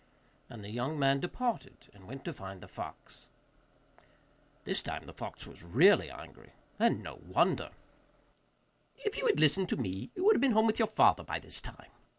And 0.49 0.63
the 0.63 0.71
young 0.71 0.97
man 0.97 1.19
departed, 1.19 1.91
and 1.93 2.07
went 2.07 2.25
to 2.25 2.33
find 2.33 2.59
the 2.59 2.67
fox. 2.67 3.29
This 4.63 4.81
time 4.81 5.05
the 5.05 5.13
fox 5.13 5.45
was 5.45 5.61
really 5.63 6.09
angry, 6.09 6.53
and 6.79 7.03
no 7.03 7.19
wonder. 7.23 7.69
'If 9.05 9.15
you 9.17 9.27
had 9.27 9.39
listened 9.39 9.69
to 9.69 9.77
me, 9.77 10.09
you 10.15 10.25
would 10.25 10.35
have 10.35 10.41
been 10.41 10.53
home 10.53 10.65
with 10.65 10.79
your 10.79 10.87
father 10.87 11.23
by 11.23 11.37
this 11.37 11.61
time. 11.61 11.91